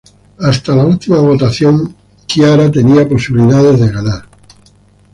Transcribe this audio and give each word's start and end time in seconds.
Hasta 0.39 0.75
la 0.75 0.83
última 0.83 1.19
votación 1.19 1.95
Chiara 2.25 2.71
tenía 2.71 3.07
posibilidades 3.07 3.79
de 3.81 3.91
ganar. 3.91 4.25